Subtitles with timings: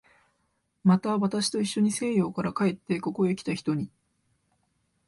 [0.83, 3.91] また、私といっしょに西洋から帰ってここへきた人に